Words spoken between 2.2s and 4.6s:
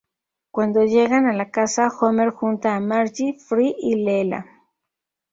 junta a Marge, Fry y Leela.